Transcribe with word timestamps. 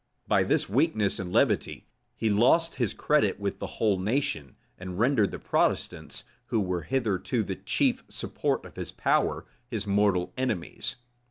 By 0.27 0.41
this 0.43 0.67
weakness 0.67 1.19
and 1.19 1.31
levity, 1.31 1.85
he 2.15 2.31
lost 2.31 2.73
his 2.81 2.91
credit 2.91 3.39
with 3.39 3.59
the 3.59 3.67
whole 3.77 3.99
nation, 3.99 4.55
and 4.79 4.97
rendered 4.97 5.29
the 5.29 5.37
Protestants, 5.37 6.23
who 6.47 6.59
were 6.59 6.81
hitherto 6.81 7.43
the 7.43 7.57
chief 7.57 8.03
support 8.09 8.65
of 8.65 8.77
his 8.77 8.91
power, 8.91 9.45
his 9.67 9.85
mortal 9.85 10.33
enemies. 10.35 10.95